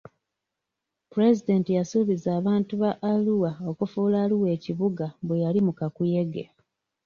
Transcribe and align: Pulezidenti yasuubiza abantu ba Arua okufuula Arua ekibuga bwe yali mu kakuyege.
Pulezidenti 1.11 1.69
yasuubiza 1.77 2.29
abantu 2.39 2.73
ba 2.81 2.91
Arua 3.11 3.51
okufuula 3.71 4.17
Arua 4.25 4.47
ekibuga 4.55 5.05
bwe 5.25 5.41
yali 5.43 5.59
mu 5.67 5.73
kakuyege. 5.79 6.43